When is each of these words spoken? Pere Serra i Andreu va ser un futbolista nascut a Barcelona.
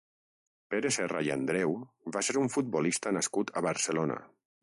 Pere 0.73 0.91
Serra 0.95 1.19
i 1.27 1.29
Andreu 1.35 1.75
va 2.17 2.25
ser 2.29 2.35
un 2.43 2.49
futbolista 2.55 3.13
nascut 3.21 3.55
a 3.61 3.67
Barcelona. 3.69 4.19